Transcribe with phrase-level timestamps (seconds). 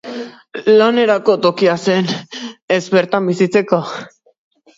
[0.79, 2.09] Lanerako tokia zen,
[2.77, 3.83] ez bertan bizitzeko.